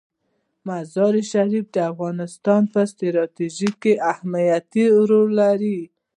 [0.67, 3.81] مزارشریف د افغانستان په ستراتیژیک
[4.11, 5.79] اهمیت کې رول لري.